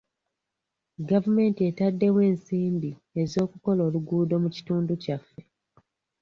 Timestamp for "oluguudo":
3.87-4.35